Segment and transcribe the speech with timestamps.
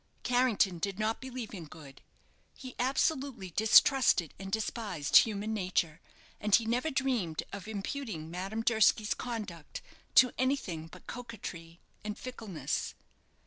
[0.23, 2.01] Carrington did not believe in good;
[2.57, 6.01] he absolutely distrusted and despised human nature,
[6.39, 9.83] and he never dreamed of imputing Madame Durski's conduct
[10.15, 12.95] to anything but coquetry and fickleness.